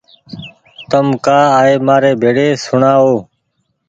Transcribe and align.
تم 0.89 1.05
ڪآ 1.25 1.39
آئي 1.59 1.75
مآري 1.87 2.11
ڀيڙي 2.21 2.47
سوڻآ 2.65 2.91
او 3.03 3.13